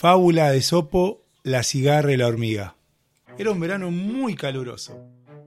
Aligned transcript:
Fábula 0.00 0.52
de 0.52 0.62
Sopo, 0.62 1.24
la 1.42 1.64
cigarra 1.64 2.12
y 2.12 2.16
la 2.16 2.28
hormiga. 2.28 2.76
Era 3.36 3.50
un 3.50 3.58
verano 3.58 3.90
muy 3.90 4.36
caluroso, 4.36 4.96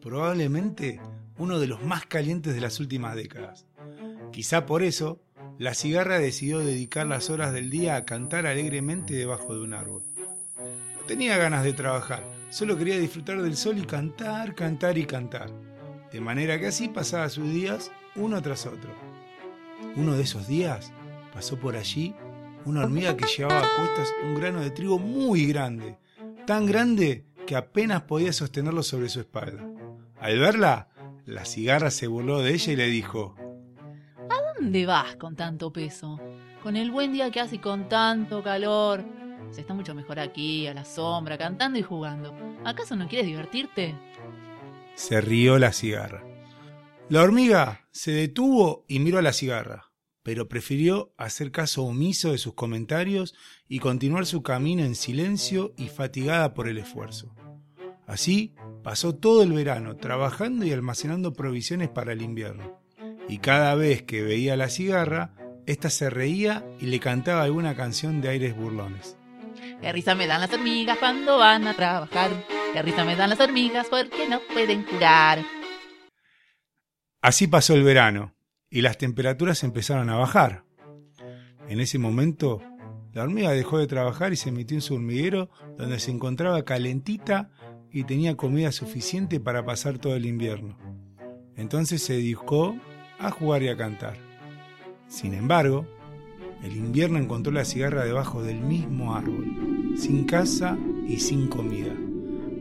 probablemente 0.00 1.02
uno 1.36 1.58
de 1.58 1.66
los 1.66 1.82
más 1.82 2.06
calientes 2.06 2.54
de 2.54 2.62
las 2.62 2.80
últimas 2.80 3.14
décadas. 3.14 3.66
Quizá 4.32 4.64
por 4.64 4.82
eso, 4.82 5.20
la 5.58 5.74
cigarra 5.74 6.18
decidió 6.18 6.60
dedicar 6.60 7.06
las 7.06 7.28
horas 7.28 7.52
del 7.52 7.68
día 7.68 7.96
a 7.96 8.06
cantar 8.06 8.46
alegremente 8.46 9.12
debajo 9.12 9.54
de 9.54 9.60
un 9.60 9.74
árbol. 9.74 10.02
No 10.56 11.04
tenía 11.06 11.36
ganas 11.36 11.62
de 11.62 11.74
trabajar, 11.74 12.24
solo 12.48 12.78
quería 12.78 12.98
disfrutar 12.98 13.42
del 13.42 13.54
sol 13.54 13.76
y 13.76 13.82
cantar, 13.82 14.54
cantar 14.54 14.96
y 14.96 15.04
cantar. 15.04 15.50
De 16.10 16.22
manera 16.22 16.58
que 16.58 16.68
así 16.68 16.88
pasaba 16.88 17.28
sus 17.28 17.52
días 17.52 17.92
uno 18.16 18.40
tras 18.40 18.64
otro. 18.64 18.94
Uno 19.94 20.16
de 20.16 20.22
esos 20.22 20.48
días 20.48 20.90
pasó 21.34 21.58
por 21.58 21.76
allí 21.76 22.14
una 22.64 22.82
hormiga 22.82 23.16
que 23.16 23.26
llevaba 23.26 23.60
a 23.60 23.76
cuestas 23.76 24.12
un 24.22 24.34
grano 24.34 24.60
de 24.60 24.70
trigo 24.70 24.98
muy 24.98 25.46
grande, 25.46 25.98
tan 26.46 26.66
grande 26.66 27.26
que 27.46 27.56
apenas 27.56 28.02
podía 28.02 28.32
sostenerlo 28.32 28.82
sobre 28.82 29.08
su 29.08 29.20
espalda. 29.20 29.66
Al 30.20 30.38
verla, 30.38 30.88
la 31.24 31.44
cigarra 31.44 31.90
se 31.90 32.06
burló 32.06 32.40
de 32.40 32.54
ella 32.54 32.72
y 32.72 32.76
le 32.76 32.86
dijo, 32.86 33.34
¿A 34.28 34.54
dónde 34.54 34.86
vas 34.86 35.16
con 35.16 35.36
tanto 35.36 35.72
peso? 35.72 36.20
Con 36.62 36.76
el 36.76 36.90
buen 36.90 37.12
día 37.12 37.30
que 37.30 37.40
hace 37.40 37.56
y 37.56 37.60
con 37.60 37.88
tanto 37.88 38.42
calor. 38.42 39.04
Se 39.50 39.62
está 39.62 39.72
mucho 39.72 39.94
mejor 39.94 40.18
aquí, 40.18 40.66
a 40.66 40.74
la 40.74 40.84
sombra, 40.84 41.38
cantando 41.38 41.78
y 41.78 41.82
jugando. 41.82 42.34
¿Acaso 42.64 42.96
no 42.96 43.08
quieres 43.08 43.26
divertirte? 43.26 43.94
Se 44.94 45.20
rió 45.20 45.58
la 45.58 45.72
cigarra. 45.72 46.22
La 47.08 47.22
hormiga 47.22 47.86
se 47.90 48.10
detuvo 48.10 48.84
y 48.88 48.98
miró 48.98 49.18
a 49.18 49.22
la 49.22 49.32
cigarra 49.32 49.87
pero 50.28 50.46
prefirió 50.46 51.14
hacer 51.16 51.50
caso 51.50 51.84
omiso 51.84 52.32
de 52.32 52.36
sus 52.36 52.52
comentarios 52.52 53.34
y 53.66 53.78
continuar 53.78 54.26
su 54.26 54.42
camino 54.42 54.84
en 54.84 54.94
silencio 54.94 55.72
y 55.78 55.88
fatigada 55.88 56.52
por 56.52 56.68
el 56.68 56.76
esfuerzo. 56.76 57.34
Así 58.06 58.54
pasó 58.84 59.14
todo 59.14 59.42
el 59.42 59.54
verano 59.54 59.96
trabajando 59.96 60.66
y 60.66 60.72
almacenando 60.74 61.32
provisiones 61.32 61.88
para 61.88 62.12
el 62.12 62.20
invierno. 62.20 62.78
Y 63.26 63.38
cada 63.38 63.74
vez 63.74 64.02
que 64.02 64.20
veía 64.20 64.54
la 64.58 64.68
cigarra, 64.68 65.34
ésta 65.64 65.88
se 65.88 66.10
reía 66.10 66.62
y 66.78 66.88
le 66.88 67.00
cantaba 67.00 67.44
alguna 67.44 67.74
canción 67.74 68.20
de 68.20 68.28
aires 68.28 68.54
burlones. 68.54 69.16
Qué 69.80 69.90
risa 69.94 70.14
me 70.14 70.26
dan 70.26 70.42
las 70.42 70.52
hormigas 70.52 70.98
cuando 70.98 71.38
van 71.38 71.66
a 71.66 71.72
trabajar. 71.72 72.32
Qué 72.74 72.82
risa 72.82 73.02
me 73.06 73.16
dan 73.16 73.30
las 73.30 73.40
hormigas 73.40 73.86
porque 73.88 74.28
no 74.28 74.40
pueden 74.52 74.82
curar. 74.82 75.42
Así 77.22 77.46
pasó 77.46 77.74
el 77.74 77.82
verano 77.82 78.34
y 78.70 78.82
las 78.82 78.98
temperaturas 78.98 79.64
empezaron 79.64 80.10
a 80.10 80.16
bajar. 80.16 80.64
En 81.68 81.80
ese 81.80 81.98
momento, 81.98 82.60
la 83.12 83.22
hormiga 83.22 83.50
dejó 83.52 83.78
de 83.78 83.86
trabajar 83.86 84.32
y 84.32 84.36
se 84.36 84.52
metió 84.52 84.76
en 84.76 84.80
su 84.80 84.94
hormiguero 84.94 85.50
donde 85.76 85.98
se 85.98 86.10
encontraba 86.10 86.64
calentita 86.64 87.50
y 87.90 88.04
tenía 88.04 88.36
comida 88.36 88.72
suficiente 88.72 89.40
para 89.40 89.64
pasar 89.64 89.98
todo 89.98 90.14
el 90.14 90.26
invierno. 90.26 90.78
Entonces 91.56 92.02
se 92.02 92.14
dedicó 92.14 92.76
a 93.18 93.30
jugar 93.30 93.62
y 93.62 93.68
a 93.68 93.76
cantar. 93.76 94.16
Sin 95.08 95.34
embargo, 95.34 95.86
el 96.62 96.76
invierno 96.76 97.18
encontró 97.18 97.52
la 97.52 97.64
cigarra 97.64 98.04
debajo 98.04 98.42
del 98.42 98.60
mismo 98.60 99.14
árbol, 99.14 99.94
sin 99.96 100.24
casa 100.24 100.76
y 101.06 101.18
sin 101.18 101.48
comida. 101.48 101.94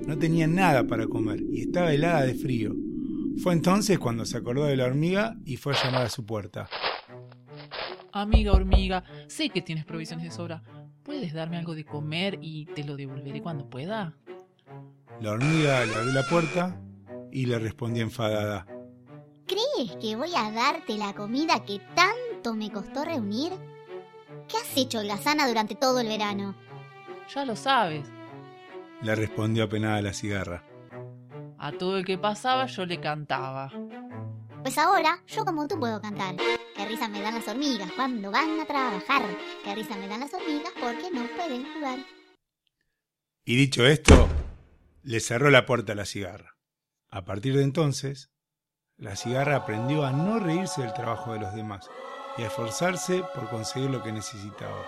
No 0.05 0.17
tenía 0.17 0.47
nada 0.47 0.87
para 0.87 1.07
comer 1.07 1.41
y 1.51 1.61
estaba 1.61 1.93
helada 1.93 2.23
de 2.23 2.33
frío. 2.33 2.73
Fue 3.41 3.53
entonces 3.53 3.99
cuando 3.99 4.25
se 4.25 4.37
acordó 4.37 4.65
de 4.65 4.75
la 4.75 4.85
hormiga 4.85 5.35
y 5.45 5.57
fue 5.57 5.73
a 5.73 5.83
llamar 5.83 6.05
a 6.05 6.09
su 6.09 6.25
puerta. 6.25 6.69
Amiga 8.11 8.53
hormiga, 8.53 9.03
sé 9.27 9.49
que 9.49 9.61
tienes 9.61 9.85
provisiones 9.85 10.25
de 10.25 10.31
sobra. 10.31 10.63
¿Puedes 11.03 11.33
darme 11.33 11.57
algo 11.57 11.75
de 11.75 11.85
comer 11.85 12.39
y 12.41 12.65
te 12.65 12.83
lo 12.83 12.97
devolveré 12.97 13.41
cuando 13.41 13.69
pueda? 13.69 14.13
La 15.21 15.31
hormiga 15.31 15.85
le 15.85 15.95
abrió 15.95 16.13
la 16.13 16.27
puerta 16.27 16.81
y 17.31 17.45
le 17.45 17.59
respondió 17.59 18.03
enfadada. 18.03 18.65
¿Crees 19.45 19.95
que 20.01 20.15
voy 20.15 20.31
a 20.35 20.51
darte 20.51 20.97
la 20.97 21.13
comida 21.13 21.63
que 21.63 21.79
tanto 21.95 22.55
me 22.55 22.71
costó 22.71 23.05
reunir? 23.05 23.53
¿Qué 24.47 24.57
has 24.57 24.77
hecho, 24.77 24.99
holgazana, 24.99 25.47
durante 25.47 25.75
todo 25.75 25.99
el 25.99 26.07
verano? 26.07 26.55
Ya 27.33 27.45
lo 27.45 27.55
sabes. 27.55 28.05
Le 29.01 29.15
respondió 29.15 29.65
apenada 29.65 30.01
la 30.01 30.13
cigarra. 30.13 30.63
A 31.59 31.71
todo 31.71 31.97
el 31.97 32.05
que 32.05 32.17
pasaba 32.17 32.65
yo 32.67 32.85
le 32.85 32.99
cantaba. 32.99 33.71
Pues 34.61 34.77
ahora 34.77 35.23
yo 35.27 35.45
como 35.45 35.67
tú 35.67 35.79
puedo 35.79 35.99
cantar. 36.01 36.35
Qué 36.75 36.85
risa 36.85 37.07
me 37.07 37.21
dan 37.21 37.35
las 37.35 37.47
hormigas 37.47 37.91
cuando 37.95 38.31
van 38.31 38.59
a 38.59 38.65
trabajar. 38.65 39.23
Qué 39.63 39.73
risa 39.73 39.95
me 39.95 40.07
dan 40.07 40.19
las 40.19 40.33
hormigas 40.33 40.73
porque 40.79 41.09
no 41.11 41.25
pueden 41.35 41.73
jugar. 41.73 41.99
Y 43.45 43.55
dicho 43.55 43.85
esto, 43.87 44.27
le 45.03 45.19
cerró 45.19 45.49
la 45.49 45.65
puerta 45.65 45.93
a 45.93 45.95
la 45.95 46.05
cigarra. 46.05 46.57
A 47.09 47.23
partir 47.23 47.55
de 47.55 47.63
entonces, 47.63 48.29
la 48.97 49.15
cigarra 49.15 49.55
aprendió 49.55 50.05
a 50.05 50.11
no 50.11 50.39
reírse 50.39 50.81
del 50.81 50.93
trabajo 50.93 51.33
de 51.33 51.39
los 51.39 51.53
demás 51.55 51.89
y 52.37 52.43
a 52.43 52.47
esforzarse 52.47 53.23
por 53.33 53.49
conseguir 53.49 53.89
lo 53.89 54.03
que 54.03 54.11
necesitaba. 54.11 54.85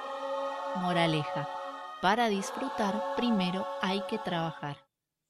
Moraleja. 0.75 1.47
Para 2.01 2.27
disfrutar, 2.27 3.01
primero 3.15 3.65
hay 3.81 4.01
que 4.09 4.17
trabajar. 4.19 4.88